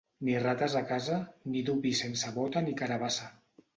[0.27, 1.19] Ni rates a casa,
[1.55, 3.29] ni dur vi sense bota ni carabassa.